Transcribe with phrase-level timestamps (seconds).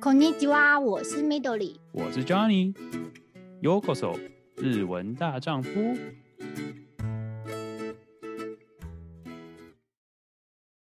[0.00, 4.18] こんにちは，我是 Midori，我是 Johnny。Yokoso，
[4.56, 5.70] 日文大丈夫。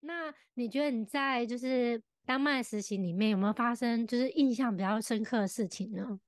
[0.02, 6.20] 那你觉得你在就是丹麦实习里面有没有发生就是印象比较深刻的事情呢？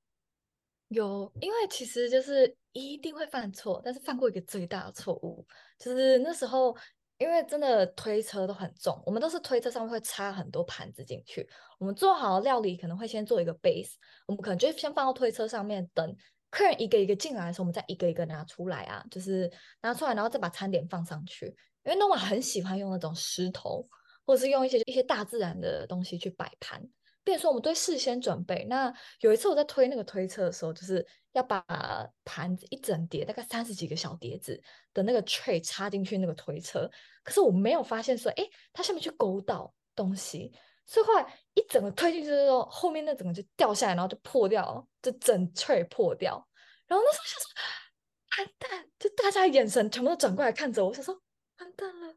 [0.89, 5.45] 有，因为其实就是一定会犯错，但是犯过一个最大的错误，
[5.79, 6.77] 就是那时候。
[7.22, 11.48] 因为真的推车都很重，我们都是推车上面会插很多盘子进去。
[11.78, 13.92] 我们做好料理可能会先做一个 base，
[14.26, 16.16] 我们可能就先放到推车上面，等
[16.50, 19.48] 客人一个一个进来的时候，我们再一个一个拿出来啊，就是
[19.82, 21.46] 拿出来，然后再把餐点放上去。
[21.84, 23.88] 因为 n o 很喜欢用那种石头，
[24.26, 26.82] 或者是用一些一些大自然的东西去摆盘。
[27.24, 28.64] 变说我们都事先准备。
[28.68, 31.64] 那有一次我在推那个推车的时候，就是要把
[32.24, 34.60] 盘子一整叠，大概三十几个小碟子
[34.92, 36.90] 的那个 tray 插进去那个推车，
[37.22, 40.52] 可是我没有发现说，哎，它下面去勾到东西，
[40.86, 46.46] 所以后来一整个推进去之后，后面那整个就掉下来，然后就破掉了，就整 tray 破掉。
[46.86, 47.48] 然后那时候想说，
[48.38, 51.14] 完蛋，就大家眼神全部都转过来看着我，我想说，
[51.58, 52.14] 完蛋了，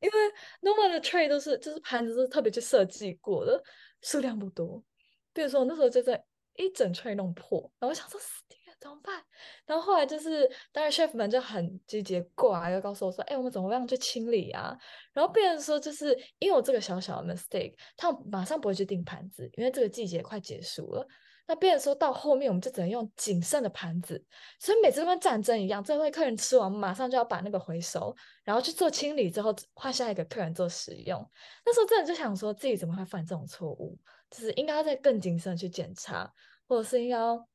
[0.00, 0.14] 因为
[0.62, 3.62] Norma 的 tray 都是就是盘子是特别去设计过的。
[4.02, 4.84] 数量不多，
[5.32, 6.22] 比如说我那时候就在
[6.54, 9.24] 一整串弄破，然后我想说死定了怎么办？
[9.64, 14.76] 然后后来就是当然 chef 们就很积极过来，又告诉我说：“哎，我们怎么样去清理啊？”
[15.12, 21.06] 然后变成说就是因为我这个小小的 mistake，他们马上不会去订盘子，因为这个季节快结束了。
[21.48, 24.20] 那变成说到后面，我们就只能用仅剩的盘子，
[24.58, 31.24] 所以每次都跟战争一样，这位客人吃完，马上就要把那个回收，然后去做清理之后换下一个客人做使用。
[31.64, 33.96] 那时候真的就想说自己怎么会犯这种错误，
[34.28, 36.28] 就是应该要再更谨慎去检查，
[36.66, 37.48] 或者是应该要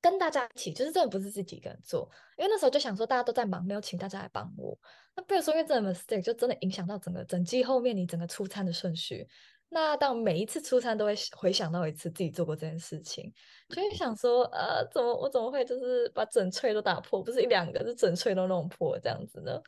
[0.00, 4.78] 跟大家一起，就是真的不是自己一个人做，因为那时候就想说大家都在忙，没有请大家来帮我。
[5.14, 9.28] 那比如说因为这个 mistake 就真的影响到整个整季后面你整个出餐的顺序。
[9.70, 13.30] 那到每一次出差都会回想到一次自己做过这件事情，
[13.68, 19.60] 就会想说，呃，怎么我怎么会就是把整脆都打破，不是一两个，是整脆都弄破这样子呢？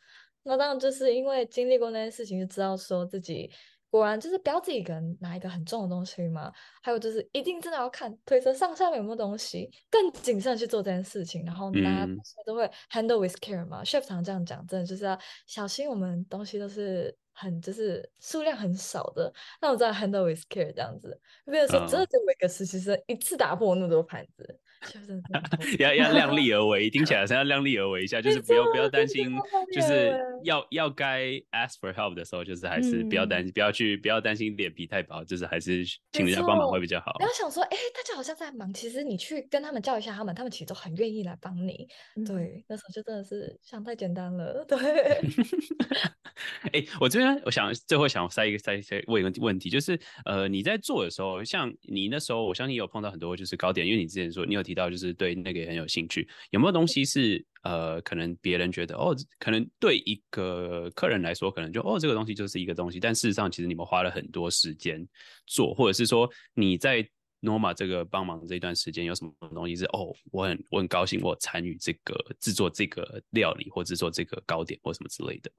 [0.43, 3.50] 那当然就是因为经历过那件事情，就知道说自己
[3.91, 6.50] 果然就是不要自己一个人拿一个很重的东西嘛。
[6.83, 11.44] 还有就是一定真的要看推车上下面有没有东西，更谨慎去做这件事情。
[11.44, 12.09] 然后大家
[12.47, 13.84] 都会 handle with care 嘛。
[13.84, 17.15] chef 常这样讲，真的就是要小心，我们东西都是。
[17.33, 24.59] 很就是数量很少的，那我在 handle with care 这样子，没有说真的就每个实习生一次打破那么多盘子，
[25.79, 29.31] 要要量力而为，听起来是要量力而为一下，就是不要不要担心，
[29.73, 37.13] 就是要要该 ask for help 的时候，就是还是不要担心，不要去不要担心脸皮太薄，就是还是请人家帮忙会比较好。
[37.19, 41.87] 不要想说，哎，大家好像在忙，其实你去跟他们叫一下他们，他们其实都很愿意来帮你。
[42.27, 44.79] 对，那时候就真的是想太简单了， 对。
[46.73, 47.31] 哎，我这边。
[47.45, 65.05] 我想最后想塞一个塞一问一个问题，就是呃你在做的时候，像你那时候，我相信你有碰到很多就是糕点，因为你之前说你有提到就是对那个也很有兴趣，有没有东西是呃可能别人觉得哦，可能对一个客人来说，可能就哦这个东西就是一个东西，但事实上其实你们花了很多时间
[65.45, 67.05] 做，或者是说你在
[67.41, 75.51] Noma 这个帮忙这段时间有什么东西是哦我很我很高兴我参与这个制作这个料理或制作这个糕点或什么之类的。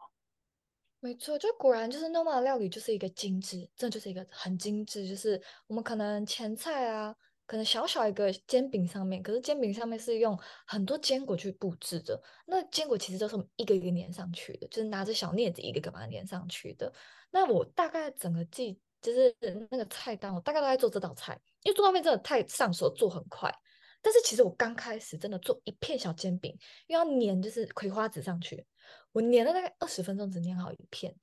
[1.04, 5.08] 没错，就果然就是 Noma 料理就是一个精致，这就是一个很精致。
[5.08, 7.16] 就是我们可能前菜啊，
[7.52, 12.18] 可能小小一个煎饼上面，可是煎饼上面是用很多坚果去布置的。
[12.48, 16.90] 那坚果其实都是一个一个粘上去的，就是拿着小镊子一个一个把它粘上去的。
[17.30, 19.36] 那我大概整个季就是
[19.70, 23.54] 那个菜单，我大概都在做这道菜，因为做泡面真的太上手，做很快。
[24.02, 26.58] 但是其实我刚开始真的做一片小煎饼，
[26.88, 28.66] 又要粘就是葵花籽上去。
[29.12, 31.14] 我粘了大概二十分钟，只粘好一片。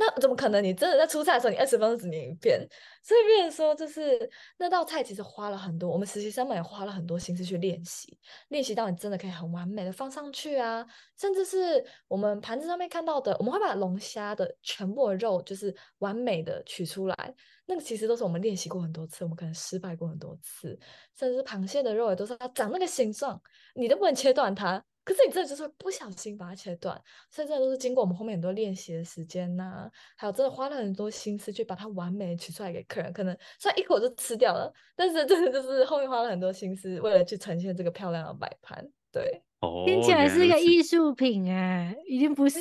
[0.00, 0.62] 那怎么可能？
[0.62, 2.64] 你真的在出菜的时候，你二十分钟只念一片？
[3.02, 8.16] 所以变成说，就是那道菜其实花了很多，我们实习生们也花了很多心思去练习，
[8.48, 10.86] 练习到你真的可以很完美的放上去啊。
[11.18, 17.34] 甚至是我们盘子上面看到的，我们会把龙虾的全部的肉就是完美的取出来，
[17.66, 20.78] 那个其实都是我们练习过很多次，我们可能失败过很多次。
[21.18, 23.40] 甚至螃蟹的肉也都是它长那个形状，
[23.74, 24.80] 你都不能切断它。
[25.08, 27.00] 可是你真的就是会不小心把它切断，
[27.30, 38.86] 所以这都是经过我们后面很多练习的时间呐、啊，还有真的花了很多心思去把它完美的取出来给客人，可能虽然一口就吃掉了，但是真的就是后面花了很多心思，为了去呈现这个漂亮的摆盘。
[39.10, 39.42] 对，
[39.86, 42.60] 听起来是一个艺术品哎，已经不是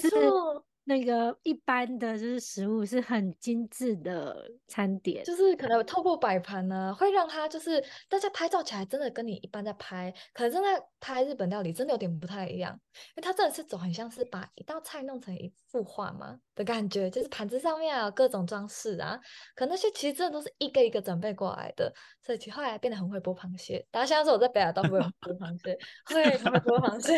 [0.88, 5.36] 那个一般的就是食物是很精致的餐点，就。
[5.36, 12.74] 是可能透过摆盘呢，会让它就是大家拍照起来真的跟你一般在拍，可能正在拍日本料理真的有点不太一样，
[13.16, 19.18] 因为它真的是走很像是把一道菜弄成一幅画嘛的感觉，就是盘子上面啊有各种装饰啊，
[19.56, 21.94] 可那些其实真的都是一个一个准备过来的，
[22.25, 23.86] 所以其后来变得很会剥螃蟹。
[23.92, 27.13] 大家现在说我在北海道不会剥螃蟹，会会剥螃蟹，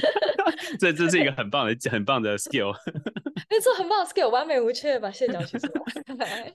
[0.80, 2.74] 这这是一个 很棒的很棒的 skill。
[3.50, 5.68] 没错，很棒的 skill，完美无缺，把蟹脚取出
[6.18, 6.52] 来，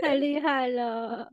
[0.00, 1.28] 太厉害了。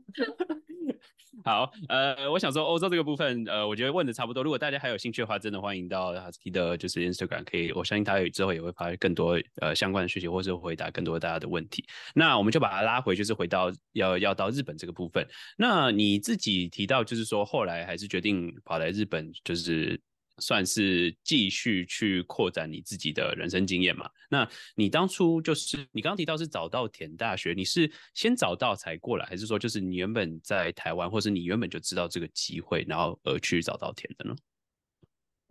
[1.44, 4.44] 好，呃，我想说欧洲这个部分，呃，我觉得问的差不多。
[4.44, 11.84] 如果大家还有兴趣的话，真的欢迎到 Hazuki 的，就是 Instagram，可以，我相信他之后也会发更多呃相相关的讯息，或是回答更多大家的问题。
[12.14, 15.28] 那我们就把它拉回，就是回到要要到日本这个部分。
[15.56, 20.00] 那你自己提到，就是说后来还是决定跑来日本，就是。
[20.38, 24.08] 算是继续去扩展你自己的人生经验嘛？
[24.30, 34.34] 那你当初就是你刚刚提到是找到田大学，你是先找到才过来，还是说就是你原本在台湾，或是你原本就知道这个机会，然后而去找到田的呢？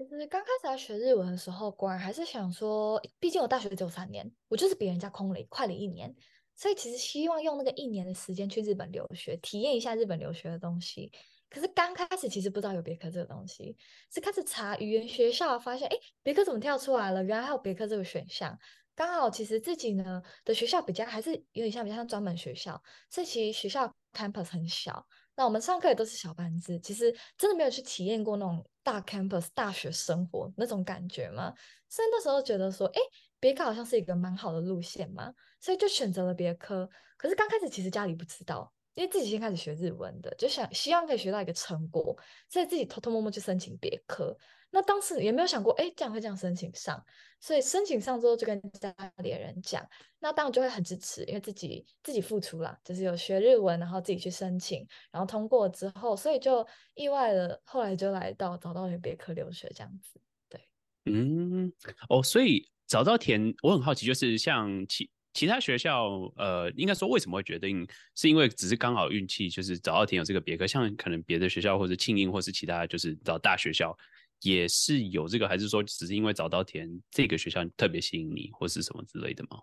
[0.09, 6.13] 其实刚开始在学日文的时候，果然还是想说，毕竟我大学只有三年，我就是比人家空了快了一年，
[6.55, 11.11] 所以其实希望用那个一年的时间去日本留学，体验一下日本留学的东西。
[11.49, 13.75] 可是刚开始其实不知道有别克这个东西，
[14.11, 17.23] 是开始查语言学校，发现哎，别克怎么跳出来了？
[17.23, 18.57] 原来还有别克这个选项。
[19.01, 25.03] 刚好其实自己呢的学校比较还是有点像比较像专门学校，所以其实学校 campus 很小。
[25.35, 31.51] 那我们上课也都是小班制，其实真的没有去体验过那种大 campus 大学生活那种感觉嘛。
[31.89, 33.01] 所以那时候觉得说，哎，
[33.39, 36.87] 别科好像是一个蛮好的路线嘛，所以就选择了别科。
[37.17, 38.71] 可是刚开始其实家里不知道。
[38.93, 42.13] 因为自己先开始学日文的，就想希望可以学到一个成果，
[42.49, 44.37] 所以自己偷偷摸摸去申请别科。
[44.71, 47.03] 那当时也没有想过，哎，这样会这样申请上。
[47.39, 49.85] 所以申请上之后就跟家里人讲，
[50.19, 60.19] 那当然就会很支持，因为自己自己付出了，就是有学日文，然后自己去申请，然后通过之后，所以就意外的后来就来到早稻田别科留学这样子。
[60.49, 60.61] 对，
[61.05, 61.71] 嗯，
[62.09, 65.09] 哦，所以早稻田我很好奇，就是像其。
[65.33, 67.87] 其他学校，呃，应该说为什么会决定？
[68.15, 73.97] 是因为只是刚好运气，就是早稻田有这个别科，像可能别的学校或者庆应或是其他就是找大学校
[74.41, 79.59] 也是有这个，还是说只是因为早稻田这个学校特别吸引你，或是什么之类的吗？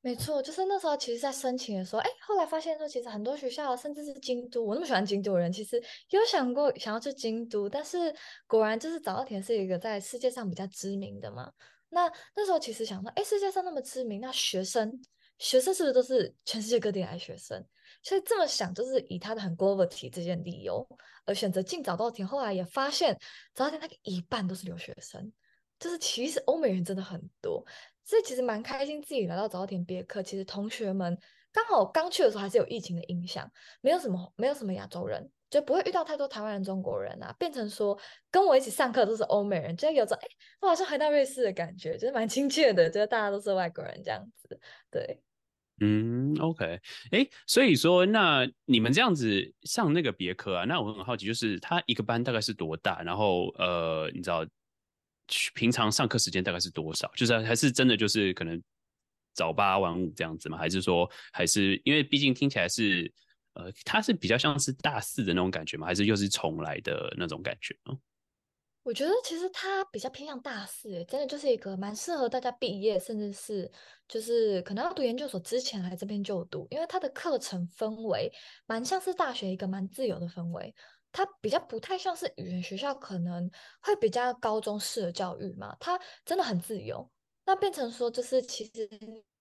[0.00, 5.76] 没错，就是那时候其实，在申请的时候，哎，后来发现说，其实很多学校，甚至是京都，我那么喜欢京都的人，其实
[6.10, 8.14] 有想过想要去京都，但是
[8.46, 11.52] 果然就是早稻田是一个在世界上比较知名的嘛。
[11.90, 15.00] 那那时候其实想到，哎，世界上那么知名，那学生
[15.38, 17.62] 学生是不是都是全世界各地来学生？
[18.08, 20.88] 所以这么想，就是以他的很 globality 这件理由
[21.26, 22.26] 而选择进早稻田。
[22.26, 23.14] 后来也发现，
[23.54, 25.30] 早稻田那个一半都是留学生，
[25.78, 27.62] 就是其实欧美人真的很多，
[28.06, 30.22] 所以其实蛮开心自己来到早稻田别克。
[30.22, 31.18] 其实同学们
[31.52, 33.52] 刚好刚去的时候还是有疫情的影响，
[33.82, 35.30] 没有什么没有什么亚洲人。
[35.50, 37.98] 就不会遇到太多台湾人、中国人啊，变成说
[38.30, 40.28] 跟我一起上课都是欧美人，就有种哎，
[40.60, 44.60] 我好像回到瑞士的感觉，就是蛮亲切的，就是大家都是外国人这样子。
[44.90, 45.22] 对，
[45.80, 46.80] 嗯，OK，
[47.10, 53.02] 哎，所以说那你们这样子上那个别科啊，那我很好奇，就是他一个班大概是多大？
[53.02, 54.46] 然后呃，你知道
[55.54, 57.10] 平常上课时间大概是多少？
[57.14, 58.62] 就是还是真的就是可能
[59.34, 60.58] 早八晚五这样子吗？
[60.58, 63.12] 还是说还是因为毕竟听起来是。
[63.54, 65.84] 呃，他是比较像是大四的那种感觉吗？
[65.84, 67.98] 还是又是重来的那种感觉呢？
[68.88, 73.70] 我觉得其实它比较偏向大四，诶，真的就是一个蛮适合大家毕业，甚至是
[74.08, 78.32] 就是可能要读研究所之前来这边就读，因为它的课程氛围
[78.64, 80.74] 蛮像是大学一个蛮自由的氛围，
[81.12, 83.50] 它比较不太像是语言学校，可能
[83.82, 87.06] 会比较高中式的教育嘛，它真的很自由，
[87.44, 88.88] 那变成说就是其实。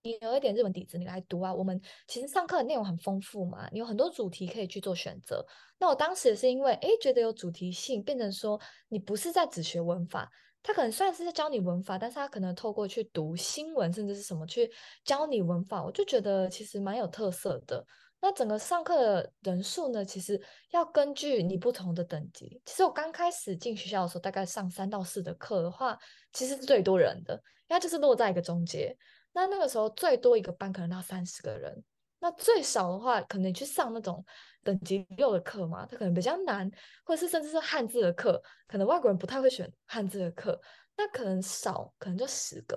[0.08, 1.54] 你有一点日文底子，你来读啊。
[1.54, 5.46] 我们其实上课的内容很丰富嘛，你有很多主题可以去做选择。
[5.78, 10.32] 那我当时也是因为哎觉得有主题性，变成说你不是在只学文法，
[10.64, 14.72] 他可能算是在教你文法，但是他可能透过去读新闻甚至是什么去
[15.04, 17.86] 教你文法，我就觉得其实蛮有特色的。
[18.22, 22.60] 那整个上课的人数呢，其实要根据你不同的等级。
[22.66, 25.96] 其实我刚开始进学校的时候，大概上三到四的课的话，
[26.34, 27.36] 其实是最多人的，
[27.70, 28.96] 因为就是落在一个中间。
[29.38, 31.84] 那那个时候最多一个班可能到三十个人，
[32.17, 34.25] 那最少的话可能你去上那种
[34.63, 36.67] 等级六的课嘛，它可能比较难，
[37.06, 40.60] 或者是甚至是汉字的课，可能外国人不太会选汉字的课，
[40.98, 42.75] 那可能少，可能就十个，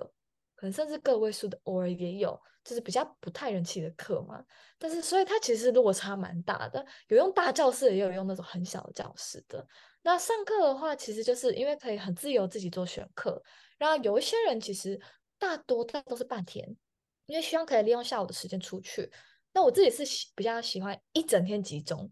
[0.53, 4.45] 可能甚至个位数的偶尔也有，就是比较不太人气的课嘛。
[4.77, 9.65] 但是所以它其实落差蛮大的，有用大教室，也有用那种很小的教室的。
[10.03, 13.41] 那上课的话，其实就是因为可以很自由自己做选课，
[13.79, 15.01] 然后有一些人其实。
[15.41, 16.77] 大多大都是半天，
[17.25, 19.11] 因为希望可以利用下午的时间出去。
[19.51, 22.07] 那我自己是喜比较喜欢一整天集中，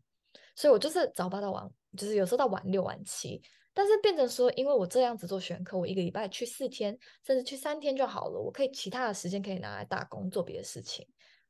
[0.55, 3.39] 所以我就是早八到晚，就是有时候到晚六晚七。
[3.71, 11.07] 但是变成说，因为我这样子做选课，我一个礼拜去四天，甚至去三天就好了，我可以其他的时间可以拿来打工做别的事情。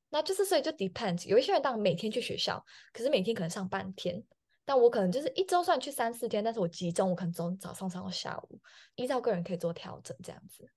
[0.10, 4.22] 那就是所以就 depends，有一些人当然每天去学校，可是每天可能上半天，
[4.66, 8.60] 但我可能就是一周算去三四天，但是我集中，我可能从早上上到下午，
[8.96, 10.70] 依照个人可以做调整这样子。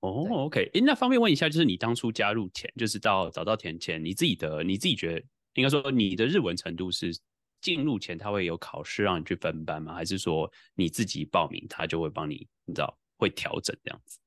[0.00, 7.18] 哦，OK，诶，那方便问一下，就是你当初加入前，就是到早稻田前，你自己的你自己觉得，应该说你的日文程度是
[7.60, 9.94] 进入前他会有考试让你去分班吗？
[9.94, 14.18] 还是说你自己报名他就会帮你，你知道会调整这样子？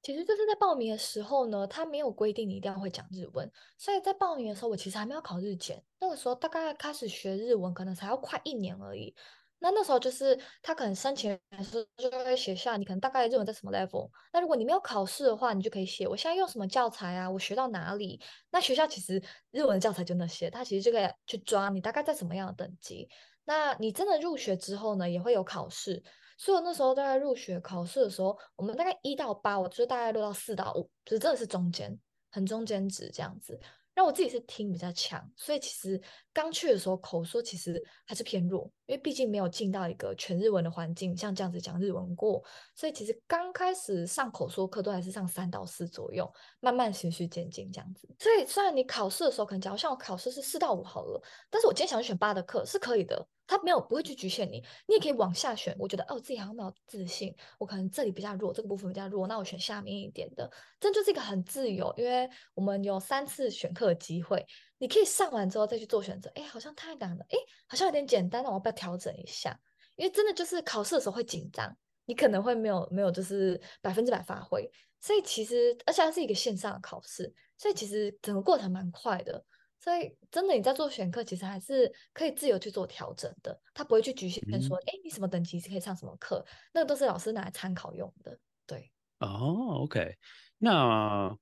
[0.00, 5.82] 其实就是在报名的时候呢，他没有规定你一定要会讲日文，所以在报名的时候，我其实还没有考日检。
[5.98, 9.14] 那个时候大概开始学日文，可能才要快一年而已。
[9.58, 14.10] 那那时候就是他可能申请的时候就会写下你可能大概日文在什么 level。
[14.32, 18.20] 那如果你没有考试的话，你就可以写我现在用什么教材啊，我学到哪里。
[18.50, 23.08] 那学校其实日文教材就那些，他其实就可以去抓你大概在什么样的等级。
[23.44, 26.02] 那你真的入学之后呢，也会有考试。
[26.36, 31.96] 所以我那时候大概入学考试的时候，我们大概一到八，我就大概六到四到五，就是真的是中间，
[32.30, 33.58] 很中间值这样子。
[33.94, 36.02] 那我自己是听比较强，所以其实
[36.34, 42.42] 刚去的时候口说其实还是偏弱，因为毕竟没有进到一个全日文的环境，像这样子讲日文过，
[42.74, 48.08] 所以其实刚开始上口说课都还是上三到四左右，慢慢循序渐进这样子。
[48.18, 53.26] 所以虽然你考试的时候可能假如像我考试是四到五好了，但是我今天想选八的课是可以的。
[53.46, 55.76] 他没有不会去局限你，你也可以往下选。
[55.78, 60.50] 我觉得哦，自己好像没有自信，我可能这里比较弱，这个部分比较弱，那我选下面一点的。
[60.80, 64.42] 这就是一个很自由，因为我们有三次选课的机会，
[64.78, 66.30] 你可以上完之后再去做选择。
[66.34, 69.58] 哎，好像太难了，哎，好像有点简单，了我要不要调整一下？
[69.96, 74.70] 因为真的就是考试的时候会紧张，你可能会没有没有就是百分之百发挥。
[75.00, 79.44] 所以其实而且它是一个线上的考试，所以其实整个过程蛮快的。
[79.80, 83.60] 所以，真的你在做选课，其实还是可以自由去做调整的。
[83.74, 88.38] 他不会去局限说，哎、嗯，你什么等级是可以上什么课，那个都是老师拿来参考用的。
[88.66, 90.16] 对，哦，OK，
[90.56, 91.36] 那，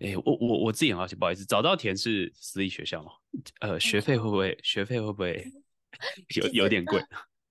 [0.00, 3.10] 哎，我我我自己很好奇，不好意思，早稻田是私立学校吗？
[3.60, 4.58] 呃，学费会不会？
[4.62, 5.44] 学费会不会
[6.36, 7.02] 有有点贵？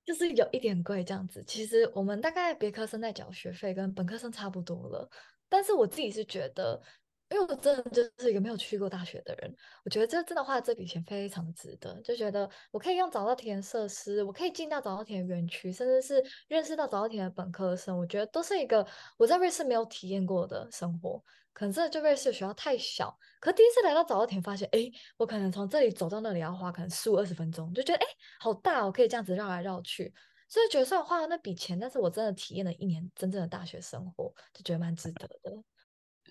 [0.06, 1.44] 就是有一点贵这样子。
[1.46, 5.10] 其实我们大概别科生在缴学费跟本科生差不多了，
[5.50, 6.82] 但是我自己是觉得。
[7.30, 18.88] 因为我真的就是一个没有去过大学的人，我觉得这真的花这笔钱非常值得，就觉得我可以用早稻田设施，我可以进到早稻田园区，甚至是认识到早稻田的本科生，我觉得都是一个
[19.18, 21.22] 我在瑞士没有体验过的生活。
[21.58, 28.08] 可能真的就瑞士的学校太小，可第一次来到早稻田，发现哎，我可能从这里走到那里要花可能十五二十分钟，就觉得哎，
[28.40, 30.14] 好大哦，可以这样子绕来绕去，
[30.48, 35.64] 所以觉得虽然花了那笔钱，但是我真的体验了一年真正的大学生活，就觉得蛮值得的。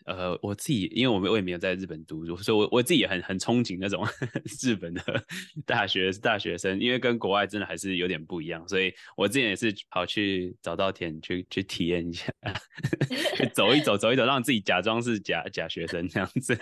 [0.06, 4.06] 呃，我自己因为我们我也没有在日本读书，所以我我自己也很很憧憬那种
[4.62, 5.02] 日本的
[5.66, 12.32] 大学大学生，因为跟国外真的还是有点不一样，所以我之前也是跑去早稻田去去体验一下，
[13.52, 16.56] 走一走走一走，让自己假装是假假学生这样子。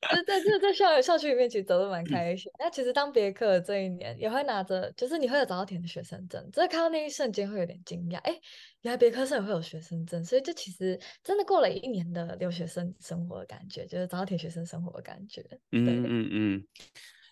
[0.00, 2.50] 在在在在校校区里面，其实走得蛮开心。
[2.58, 8.32] 那、其实当别课这一年，也会拿着，就是你会有早稻田的学生证，只是看到那一瞬间会有点惊讶，哎、
[8.82, 15.44] 原来别科生也会有学生证，所以这其实真的过了一年的留学生生活的感觉，就是早稻田学生生活的感觉。
[15.72, 16.66] 嗯嗯嗯。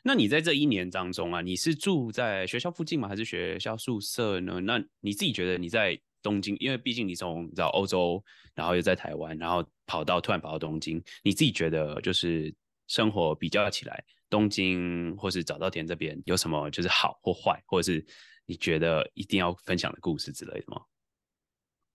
[0.03, 3.09] 那你在这一年当中啊，你是住在学校附近吗？
[3.09, 4.61] 还是学校宿舍呢？
[4.61, 8.23] 那你自己觉得你在东京，因为毕竟你从你知道欧洲，
[8.55, 12.55] 然后又在台湾，然后跑到突然跑到东京，你自己觉得就是。
[12.91, 18.03] 生活比较起来，东京或是早稻田这边有什么就是好或坏，或者是
[18.47, 20.81] 你觉得一定要分享的故事之类的吗？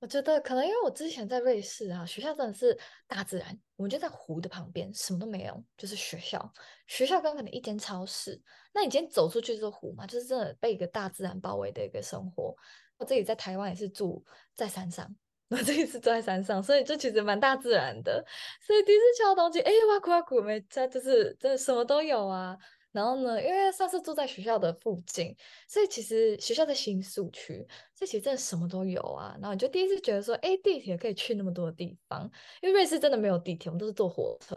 [0.01, 6.53] 我觉得可能因为我之前在瑞士啊，学校真的是大自然，我们就在湖的旁边，什么都没有，就是学校。
[6.85, 8.39] 学校跟可能一间超市，
[8.71, 12.55] 那你今天走出去就是湖嘛，就是真的被一个大自然包围的一个生活。
[12.97, 14.23] 我自己在台湾也是住
[14.53, 15.15] 在山上。
[15.49, 18.25] 我这一次住在山上，所以就其实蛮大自然的。
[18.61, 22.57] 所以第一次去到东京，哎，哇酷哇酷，没在，就是真的什么都有啊。
[22.91, 25.35] 然后呢，因为上次住在学校的附近，
[25.67, 27.55] 所以其实学校在新宿区，
[27.95, 29.35] 所以其实真的什么都有啊。
[29.41, 32.29] 然后你就第一次觉得说，哎，地铁可以去那么多的地方，
[32.61, 34.55] 因为瑞士真的没有地铁，我们都是坐火车，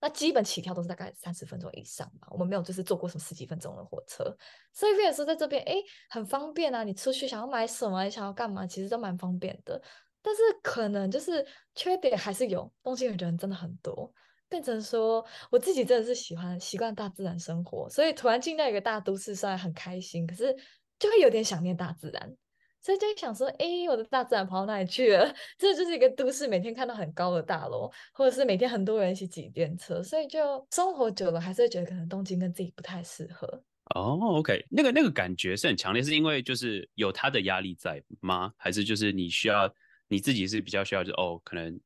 [0.00, 2.28] 那基本起跳都是大概三十分钟以上吧。
[2.30, 4.24] 我们没有就是坐过什么十几分钟的火车，
[4.72, 5.74] 所以变成说在这边，哎，
[6.08, 6.82] 很方便啊。
[6.82, 9.82] 你出去想要买什么，你想要干嘛，其实都蛮方便的。
[10.26, 14.12] 但是可能就是缺点还是有，东京的人真的很多，
[14.48, 20.52] 变成说我自己真的是喜欢习惯大自然生活，所以突然进到一个大都市，虽然很开心，可是
[20.98, 22.36] 就会有点想念大自然。
[22.82, 25.34] 所以就会想说，哎，我的大自然跑到哪里去了？
[25.58, 33.60] 这就是一个都市，每天看到很高的大楼，或者是每天很多人一起挤电车，所以就生活久了，还是会觉得可能东京跟自己不太适合。
[33.96, 38.52] 哦、，OK，那个那个感觉是很强烈，是因为就是有他的压力在吗？
[38.56, 39.68] 还是就是你需要
[40.08, 41.80] 你自己是比较需要就，就哦，可能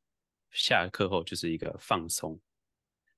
[0.50, 2.40] 下课后就是一个放松。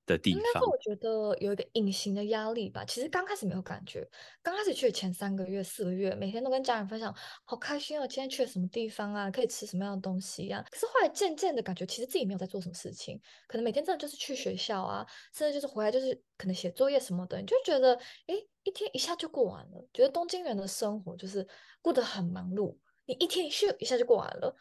[0.04, 2.84] 的地方，应该是我觉得有一个隐形的压力吧。
[2.84, 4.04] 其实刚开始没有感觉，
[4.42, 8.06] 刚开始去的前三个月、四个月，每天都跟家人分享，好开心哦！
[8.06, 9.30] 今天去了什么地方啊？
[9.30, 10.66] 可以吃什么样的东西呀、啊？
[10.72, 17.94] 可是后来渐渐的感觉，其实自己没有在做什么事情，可能每天真的就是去学校啊，甚至就是回来就是可能写作业什么的，你就觉得，
[18.26, 19.88] 哎，一天一下就过完了。
[19.92, 21.46] 觉得东京人的生活就是
[21.80, 24.56] 过得很忙碌，你一天一咻一下就过完了，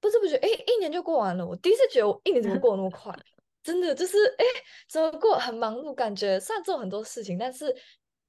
[0.00, 1.46] 不知不觉，哎，一年就过完了。
[1.46, 3.14] 我第一次觉得我一年怎么过那么快？
[3.62, 4.44] 真的就是哎，
[4.88, 7.74] 怎么过很忙碌，感觉虽然做很多事情，但是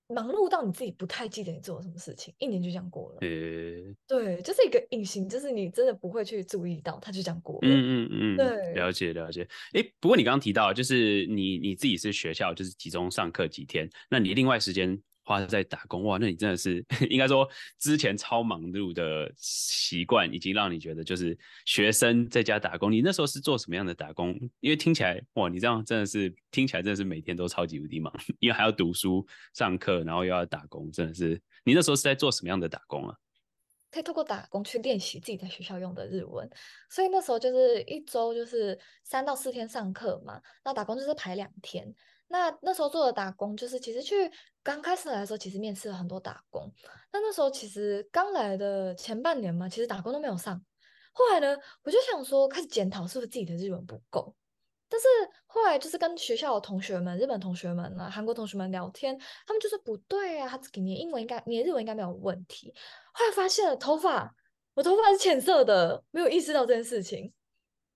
[0.07, 3.17] 忙碌到你自己不太记得你做了什么事情，一年就这样过了。
[3.21, 3.27] 呃，
[4.07, 7.59] 对，就是一个隐形，就是你真的不会去注意到，它就这样过了。
[7.63, 9.47] 嗯嗯嗯，对，了解了解。
[9.74, 15.00] 哎，不过你刚刚提到，就是你你自己是学校，就是集中上课几天，那你另外时间。
[15.27, 17.46] 花在打工哇，那你真的是 应该说
[17.77, 22.89] 之前超忙碌的习惯，已经让你觉得就是学生在家打工。
[22.89, 24.34] 你那时候是做什么样的打工？
[24.62, 31.41] 因为听起来哇，你这样真的是听起来真的是每天都超级无敌忙， 因为还要读书、上课，然后又要打工，真的是。
[31.65, 33.13] 你那时候是在做什么样的打工啊？
[33.91, 36.50] 可以透过打工去练习自己在学校用的日文，
[36.89, 41.93] 所以那时候就是一周就是三到四天上课嘛，那打工就是排两天。
[42.29, 44.29] 那那时候做的打工，就是其实去
[44.62, 46.72] 刚开始来的时候，其实面试了很多打工。
[47.12, 50.62] 那那时候其实刚来的前半年嘛，其实打工都没有上。
[51.13, 54.36] 后来呢，我就想说，开始检讨是不是自己的日文不够。
[54.89, 55.07] 但是
[55.46, 62.74] 后来就是跟学校的同学们、日本同学们啊、韩国同学们聊天，他们就说不对啊，他给你的英文应该、你的日文应该没有问题。
[63.13, 64.34] 后来发现了头发，
[64.75, 67.34] 我头发是浅色的，没有意识到这件事情，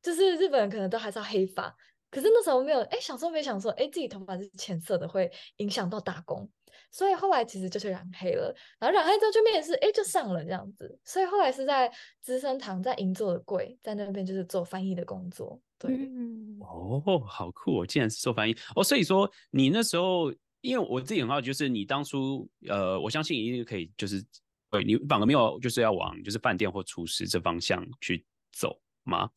[0.02, 1.76] 就是日本人可能都还是要黑发。
[2.12, 6.48] 可是那时候没有哎，想说没想说哎，自己头发是浅色的会影响到打工，
[6.92, 11.00] 所以后来其实就是染黑了，然后染黑之后就面试，哎，就上了这样子。
[11.06, 11.92] 所以后来是在
[12.22, 15.60] 资生堂，在银座的柜，在那边就是做翻译的工作。
[15.80, 18.84] 对，嗯、哦，好酷哦，竟然是做翻译哦。
[18.84, 24.24] 所以说你那时候，因为我自己很好奇，就是你当初呃，我相信一定可以，就是
[24.70, 29.30] 对你反而没有就是要往就是饭店或厨师这方向去走吗？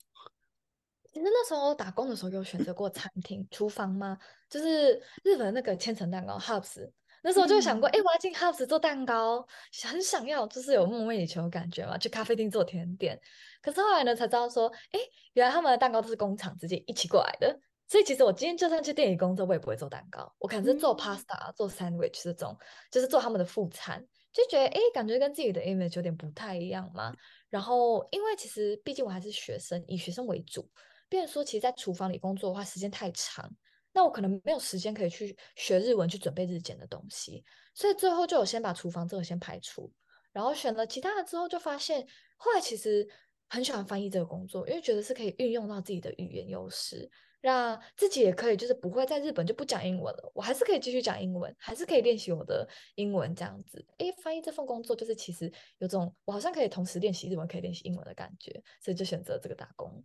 [1.15, 4.19] 其实那时候打工的时候有选择过餐厅厨房吗？
[4.51, 6.91] 就是日本那个千层蛋糕 Hubs，
[7.23, 9.47] 那时候就想过，哎、嗯，我要进 Hubs 做蛋糕，
[9.85, 13.17] 很想要，就是有梦寐以求的感觉嘛，去咖啡厅做甜点。
[13.63, 14.99] 可是后来呢，才知道说，哎，
[15.35, 17.57] 原来他们的蛋糕都是工厂直接一起过来的。
[17.87, 22.59] 所以其实我今天就算去店里工作，我也不会做蛋糕，我可能是做 pasta、嗯、做 sandwich 这种，
[22.91, 27.15] 就是做他们的副餐，就觉得哎，感觉跟自己的 image 有点不太一样嘛。
[27.51, 30.69] 然后因为其实毕竟我还是学生，以学生为主。
[31.09, 33.51] 变说，其实，在厨房里工作的话，时间太长，
[33.93, 39.93] 那我可能没有时间可以去学日文，去准备日检的东西，所以最后就有先把厨房这个先排除，
[40.33, 43.09] 然后选了其他的之后，就发现后来其实
[43.49, 47.09] 很喜欢翻译这个工作，因为觉得是可以运用到自己的语言优势，
[47.41, 53.87] 让自己也可以就是不会在日本就不讲英文了，我还是可以继续讲英文，还是可以练习我的英文这样子。
[53.99, 60.03] 诶，翻译这份工作就是其实有种我好像可以同时练习日文，可以练习英文的感觉，所以就选择这个打工。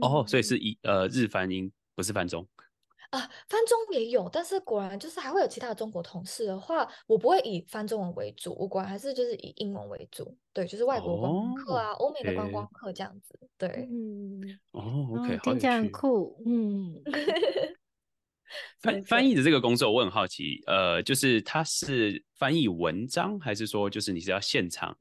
[0.00, 2.46] 哦，所以是以呃日翻英，不是翻中。
[3.10, 17.00] 啊，翻中也有，但是果然就是还会有其他的中国同事的话，我不会以翻中文为主，我果然还是就是以英文为主，对，就是外国观光客啊，欧、哦、美的观光客这样子，对，嗯，哦，OK，听起来很酷，嗯，
[18.80, 24.96] 翻翻译的这个工作我很好奇，呃，就是他是翻译文章，还是说就是你是要现场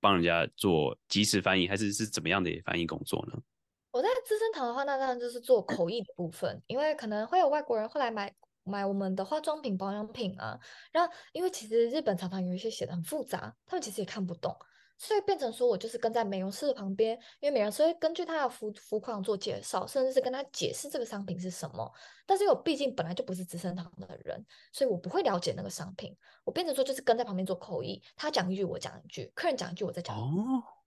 [0.00, 3.38] 帮人家做即时翻译，还是是怎么样的翻译工作呢？
[3.96, 8.30] 我在资生堂的话，那当然就是做口译的部分，因为可能会有外国人会来买
[8.62, 10.60] 买我们的化妆品、保养品啊。
[10.92, 14.54] 然后，因为其实日本常常有一些写的很复杂，他们其实也看不懂。
[14.98, 21.90] 所以变成说，我就是跟在美容师的旁边，因为美容师会根据他的肤肤况做介绍，甚至是跟他解释这个商品是什么。
[22.26, 26.14] 但是因为我毕竟本来就不是资生堂的人，所以我不会了解那个商品。
[26.44, 30.36] 我变成说，就是跟在旁边做口译，他讲一句我讲一句，客人讲一句我再讲一句，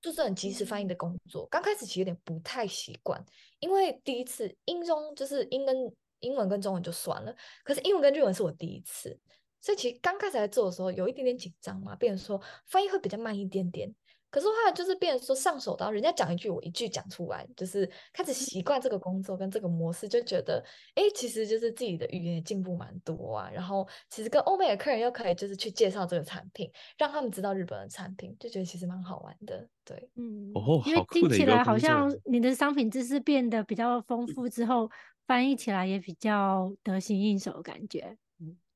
[0.01, 1.45] 就是很及时翻译的工作。
[1.47, 3.23] 刚开始其实有点不太习惯，
[3.59, 5.75] 因为第一次英中就是英跟
[6.19, 9.19] 英文跟中文就算了，可是英文跟日文是我第一次。
[9.61, 13.93] 所以其实刚开始来做的时候，有一点点紧张嘛，变成说翻译会比较慢一点点，
[14.29, 20.63] 可是后来就是变成说上手到人家讲一句，我一句讲出来，就是开始习惯这个工作跟这个模式，就觉得
[20.95, 23.49] 哎，其实就是自己的语言也进步蛮多啊。
[23.51, 29.67] 然后其实跟欧美的客人又可以就是去介绍这个产品，让他们知道日本的产品，就觉得其实蛮好玩的。
[29.83, 34.89] 对，嗯，哦，因为听起来好像你的商品知识变得比较丰富之后，嗯、
[35.25, 38.15] 翻译起来也比较得心应手，感觉。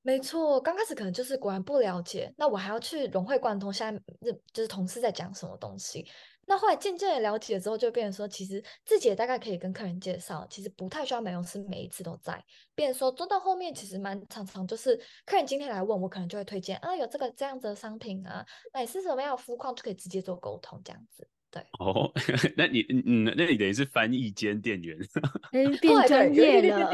[0.05, 6.05] 没错，刚开始可能就是果然不了解，那我还要去融会贯通，现在日就是同事在讲什么东西。
[6.45, 12.43] 那后来渐渐的了解了之后，就变成说，其实自己也大概可以跟客人介绍，其实不太需要美容师每一次都在。
[12.75, 14.93] 变成说做到后面，其实蛮常常就是
[15.25, 21.25] 客人今天来问我，可能就会推荐啊，有这个这样子的商品啊，那你是什么样的肤况，就可以直接做沟通这样子。
[21.53, 22.11] 对哦，
[22.57, 24.97] 那你嗯，那你等于是翻译兼店员，
[25.79, 26.89] 变专业了，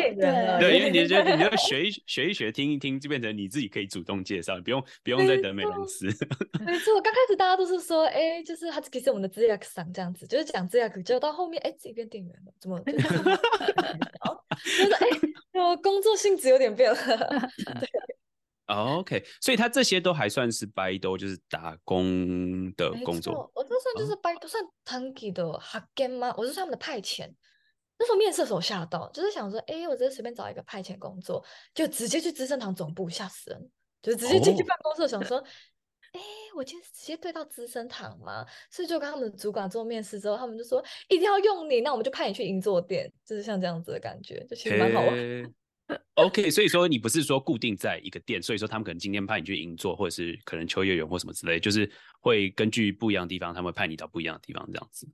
[0.59, 6.07] 对，因为你就你就 学一学一学，听一听，就变成你自己可以主动介绍，不用不用再等美容师。
[6.59, 12.77] 没错，刚开始大家都是说，哎、欸，就是他其实我们的资料上这样子，就是讲资料，结果到后面，哎、欸，自己变店员了，怎么？
[12.81, 15.07] 就是哎，
[15.53, 16.97] 我、欸、工作性质有点变了，
[17.79, 17.87] 对。
[18.71, 23.51] Oh, OK，所以他这些都还算是拜都，就是打工的工作。
[23.55, 26.31] 我这算就是拜都算 tanki 的派遣吗？
[26.37, 27.27] 我是他们的派遣。
[27.97, 33.69] 那时候面试的时候吓到，就是想说，哎、欸，我直接随便找一个派遣工作，就直接去资生堂总部，吓死人！
[34.03, 36.21] 就直接进去办公室，想说，哎、oh.
[36.21, 38.45] 欸，我今天直接对到资生堂吗？
[38.69, 45.53] 所以就跟他们的主管做面试之后，他们就说一定要用你，那我们就派你去银座店，就是像这样子的感觉，就其实蛮好玩。
[45.89, 45.97] Hey.
[46.13, 51.89] OK，所以说你不是说固定在一个店，所以说他们可能今天派你去银座，或者是可能秋叶原或什么之类，就是
[52.21, 55.09] 会根据不一样的地方，他们会派你到不一样的地方这样子。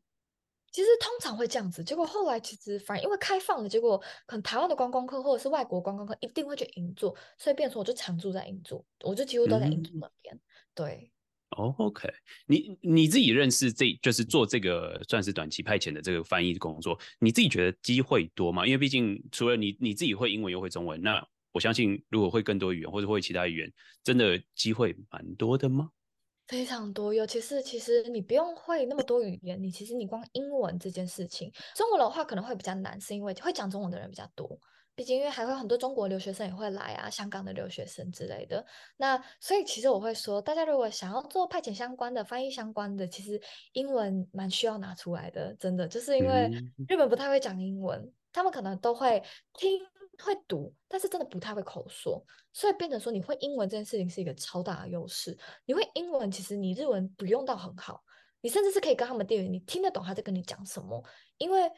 [0.72, 10.36] 其实通常会这样子，结果后来其实反而因为开放了，结果可能台湾的观光客或者是外国观光客一定会去银座，所以变成我就常住在银座，我就几乎都在银座那边。
[10.36, 10.42] 嗯、
[10.74, 11.12] 对。
[11.52, 12.10] 哦、oh，OK，
[12.48, 18.66] 你你自己认识这就是做这个算是短期派遣的这个翻译工作，你自己觉得机会多吗？
[18.66, 25.92] 因为毕竟除了你你自己会英文又会中文，那我相信如果会更多语言或者会其他语言，真的机会蛮多的吗？
[26.48, 34.60] 非常多，尤其是其实你不用会那么多语言，你其实你光英文这件事情，中文的话可能会比较难，是因为会讲中文的人比较多。
[34.96, 38.66] 毕竟，因为还会很多中国留学生也会来啊，香港的留学生之类的。
[38.96, 43.40] 那所以，其实我会说，大家如果想要做派遣相关的、翻译相关的，其实
[43.74, 45.54] 英文蛮需要拿出来的。
[45.56, 46.50] 真的，就是因为
[46.88, 49.22] 日本不太会讲英文，他们可能都会
[49.54, 49.80] 听、
[50.24, 52.26] 会读，但是真的不太会口说。
[52.54, 55.38] 所以变成说，你会英文这件事情是一个超大的优势。
[55.66, 58.02] 你会英文，其实你日文不用到很好，
[58.40, 61.04] 你甚至是可以跟他们店员，你听得懂他在跟你讲什么，
[61.38, 61.70] 因为。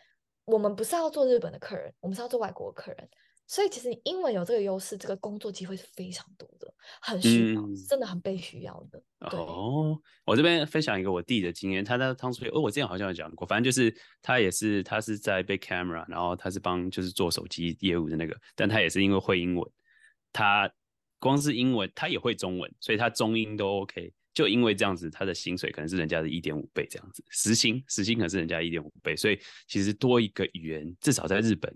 [0.47, 3.09] 我们不是要做日本的客人，我们是要做外国的客人，
[3.47, 9.03] 所以其实你英文有这个优势，这个工作机会是非常多的，很需要，嗯、真的很被需要的。
[9.35, 19.69] 哦，我这边分享一个我弟的经验，他在当初，哦，我之前好像有讲过，反正就是他也是，他是在 Big Camera，然后他是帮就是做手机业务的那个，但他也是因为会英文，
[20.31, 20.71] 他
[21.19, 24.13] 光是英文，他也会中文，所以他中英都 OK。
[24.37, 31.73] 就因为这样子，他的薪水可能是人家的一点五倍这样子，时薪时薪可能是人家一点五倍，所以其实多一个语言，至少在日本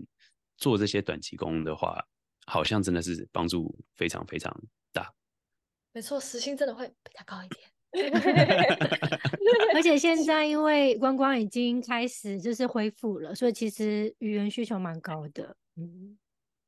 [0.58, 2.00] 做这些短期工的话，
[2.46, 4.56] 好像真的是帮助非常非常
[4.92, 5.12] 大。
[5.92, 7.60] 没错，时薪真的会比较高一点。
[9.74, 15.56] 而且现 在因为观光已经开始就是恢复了，所以其实语言需求蛮高的。
[15.74, 16.16] 嗯。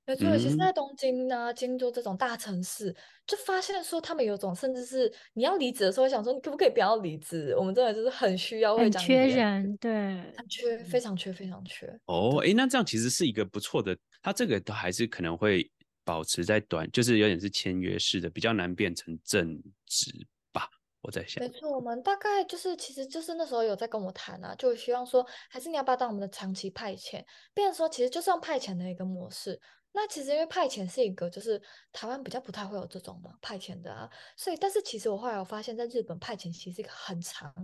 [0.06, 2.94] 没错，其实在东京啊、京都这种大城市，
[3.26, 7.54] 就发现说他们有种，甚至是你要离职的时候，想说你可不可以不要离职？
[7.56, 11.86] 我们真的就是很需要会讲，很缺人，对，很缺，非常缺，非常缺。
[12.04, 15.70] 哦，哎，那这样其实是一个不错的，他这个都还是可能会
[16.04, 20.10] 保持在短，就是有点是签约式的，比较难变成正职
[20.52, 20.68] 吧。
[21.00, 27.24] 我在想，没错，我们大概就是，其实就是那时候有在跟我谈啊，就希望说，还是你要不要当我们的长期派遣？
[27.54, 29.58] 变成说，其实就是用派遣的一个模式。
[29.96, 37.54] 那其实因为派遣是一个，就是台湾比较不太会有这种嘛派遣的啊，所以但是其实我后来我发现，在日本派遣其实是一个很长，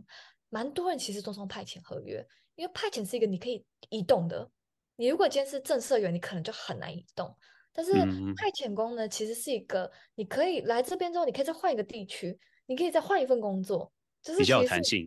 [0.48, 4.48] 蛮多人其实都是用派遣合约，因为派遣是一个你可以移动的，
[4.94, 7.36] 你如果今天是正社员，你可能就很难移动，
[7.72, 15.04] 但是派遣工呢，其实是一个你可以来这边之后，你可以再换一个地区，你可以再换一份工作，就是比较有弹性，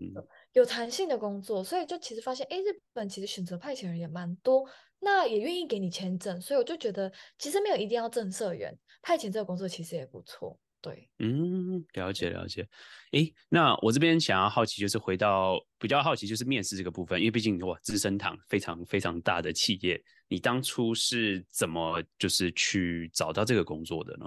[0.54, 4.68] 有弹性的工作，所以就其实发现，哎，日本其实选择派遣人也蛮多。
[5.06, 10.58] 那也愿意给你签证，所以我就觉得其实没有一定要正社员，派遣这个工作其实也不错。
[10.80, 12.66] 对，嗯，了解了解。
[13.12, 24.26] 诶，那我这边想要好奇，就是回到比较好奇，就是面试这个部分，因为毕竟哇，资生堂非常非常大的企业，你当初是怎么就是去找到这个工作的呢？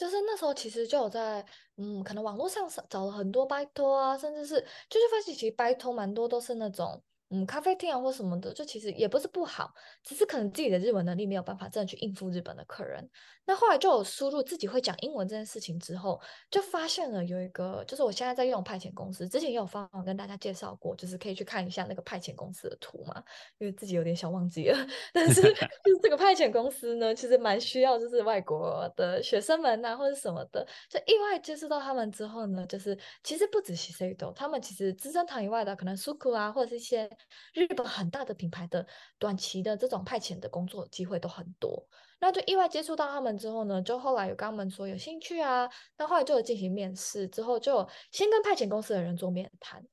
[0.00, 1.44] 就是那时候其实就有在，
[1.76, 4.54] 嗯，可能网络上找了很多拜托啊，甚至是
[4.88, 7.02] 就是发现其实拜托蛮多都是那种。
[7.32, 13.08] 嗯，咖啡厅啊或什么的，就其实也不是不好，只是可能自己的日文能力没有办法真的去应付日本的客人。
[13.46, 23.22] 那后来就有输入自己会讲英文这件事情之后，就发现了有一个，就是我现在在用派遣公司，之前也有方法跟大家介绍过，就是可以去看一下那个派遣公司的图嘛，
[23.58, 24.76] 因为自己有点小忘记了。
[25.14, 25.48] 但是 就
[25.94, 37.08] 是这个派遣公司呢，其实蛮需要就是外国的学生们啊或者什么的，就意外接触到他们之后呢，就是其实不止西塞多，他们其实资生堂以外的可能 Suku 啊或者是一些。
[37.54, 38.86] 日本很大的品牌的
[39.18, 41.86] 短期的这种派遣的工作机会都很多，
[42.20, 49.84] 那就意外接触到他们之后呢，就后来有跟他们说有兴趣啊，那后来就有进行面试，之后就先跟派遣公司的人做面谈，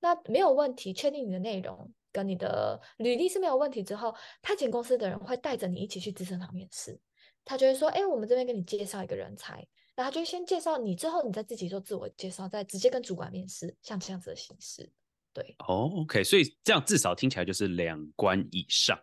[0.00, 6.98] 那没有问题，确定你的内容跟你的履历是没有问题之后，派遣公司的人会带着你一起去资生堂面试，
[7.44, 9.66] 他就会说，哎，我们这边给你介绍一个人才，
[9.96, 14.90] 那他就先介绍你，之后你再自己做自我介绍，再直接跟主管面试，像这样子的形式。
[15.34, 18.96] 对哦、oh，OK，所以这样至少听起来就是两关以上，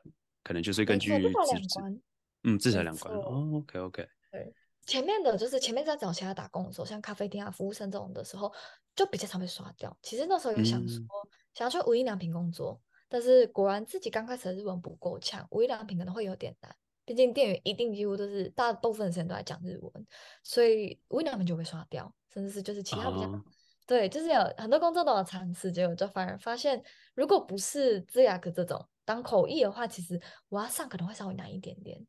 [0.44, 2.02] 可能就是根据至少两关，
[2.44, 4.08] 嗯，至少两关哦，OK，OK。
[4.32, 4.54] 对，
[4.86, 8.50] 前面的就是前面在找其他打工的时候，像咖啡店啊、服务生这种的时候，
[8.96, 9.96] 就比较常被刷掉。
[10.02, 20.08] 其实那时候有想说，嗯、想要去无印良品工作，但是果然自己刚开始的日文不够强，无印良品可能会有点难，毕竟店员一定几乎都是大部分的时间都在讲日文，
[20.44, 23.44] 所以无印良品就被刷掉，甚至是就是其他比较。
[23.92, 26.82] 对，就是有很多工作都要尝试，结果就反而发现，
[27.14, 32.00] 如果不是这样的这种当口译的话，其实我要上可能会稍微难一点点。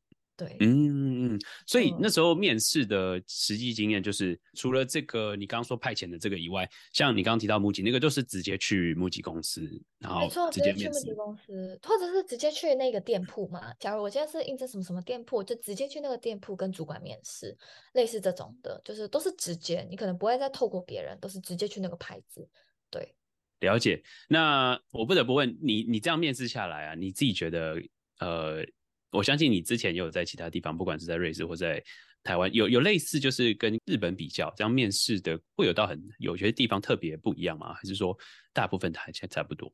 [0.42, 9.62] 对，嗯嗯，所以那时候面试的实际经验就是，除了这个你刚刚说派遣的这个以外，像你刚刚提到 MUJI 那个，都是直接去 MUJI 公司，
[10.00, 13.72] 然后直接去 MUJI 公司，或者是直接去那个店铺嘛。
[13.78, 17.56] 假如我现在是应征什么什么店铺，就直接去那个店铺跟主管面试，
[17.92, 22.48] 类似这种的，就是都是直接，你可能不会再透过别人，都是直接去那个牌子。
[22.90, 23.14] 对，
[23.60, 24.02] 了解。
[24.28, 27.76] 那我不得不问你，你这样面试下来啊，你自己觉得
[28.18, 28.66] 呃？
[29.12, 31.82] 我相信你之前也有在其他地方，不管是在瑞士或在
[32.24, 37.74] 台湾，有有类似就是跟日本比较这样面试的，会有到很有些地方特别不一样吗？
[37.74, 38.16] 还是说
[38.52, 39.70] 大部分还差不多？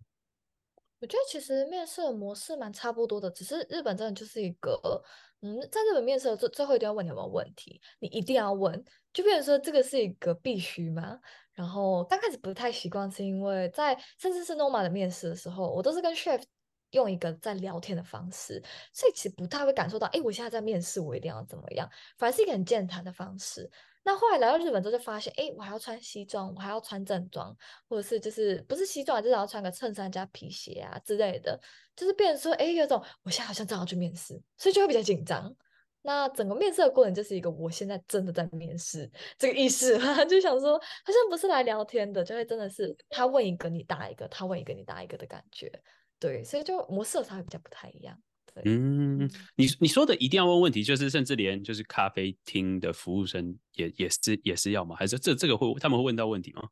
[1.00, 5.00] 我觉得其实面试的模式蛮差不多的，只是日本真的就是一个，
[5.42, 11.20] 嗯，在日本面试的最最后一定要问你有没有问题，你一定要问，就比如说这个是一个必须吗。
[11.52, 16.42] 然后刚开始不太习惯，是因为在甚至是 Noma 的面试的时候，我都是跟 chef。
[16.90, 23.70] 用一个在聊天的方式，所以其实不太会感受到，哎，我现在在面试，我一定要怎么样，反而是一个很健谈的方式。
[24.04, 27.54] 那后来来到日本之后，就发现，哎，我还要穿西装，我还要穿正装，
[27.88, 31.60] 或者是就是不是西装，就是要穿个衬衫加皮鞋啊之类的，
[31.94, 35.54] 就是变成说，哎，有种我现在好像正要去面试，所以就会比较紧张。
[36.00, 45.70] 那整个面试的过程就是一个我现在真的在面试这个意思， 就想说好像不是来聊天的，就会真的是他问一个你答一个，他问一个你答一个的感觉。
[46.18, 48.18] 对，所以就模式才会比较不太一样。
[48.52, 54.96] 对，嗯，你你说的一定要问问题，就是甚至连就是咖啡厅的服务生也也是也是要吗？
[54.96, 56.68] 还是这这个会他们会问到问题吗？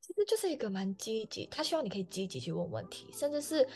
[0.00, 3.66] 其实就是一个蛮积极，他希望你可以积极去问问题，甚至是。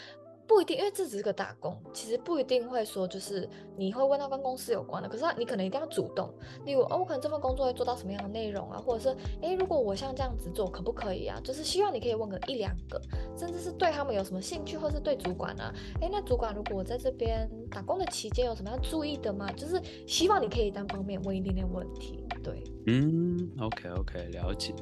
[0.46, 5.08] 不一定，因为这只是个打工，其实不一定会说就是你会问到跟公司有关的。
[5.08, 6.32] 可是你可能一定要主动，
[6.64, 11.40] 例如哦，我可能这份工作会做到什么样的内容啊，或者是诶，如果我像这样子做，可不可以啊？
[11.42, 13.00] 就是希望你可以问个一两个，
[13.36, 19.50] 甚至是对他们有什么兴趣，或是对主管啊，诶，那主管如果在这边打工的期间有什么要注意的吗？
[19.52, 22.22] 就是希望你可以单方面问一点点问题。
[22.42, 24.74] 对，嗯，OK OK，了解。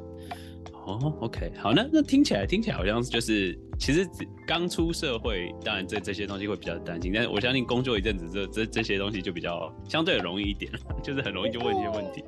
[0.85, 4.09] 哦、oh，OK，好，那那听起来听起来好像就是，其实
[4.46, 10.72] 刚出社会，当然这这些东西会比较担心，但是我相信工作一阵子，这这这些东西就比较相对容易一点，
[11.03, 12.25] 就是很容易就问一些问题，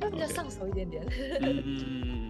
[0.00, 1.04] 会比较上手一点点。
[1.40, 2.21] 嗯 嗯嗯。